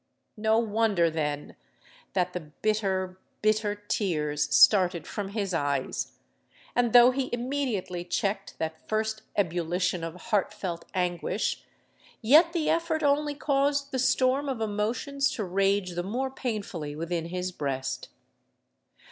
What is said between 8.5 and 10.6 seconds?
that first ebullition of heart